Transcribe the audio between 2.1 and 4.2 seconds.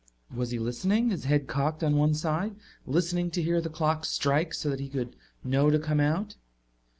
side, listening to hear the clock